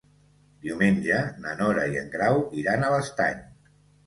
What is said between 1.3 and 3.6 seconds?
na Nora i en Grau iran a l'Estany.